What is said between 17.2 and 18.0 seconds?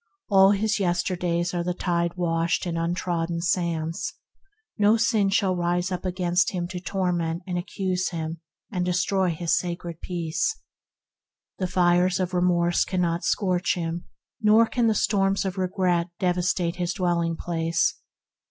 ing place.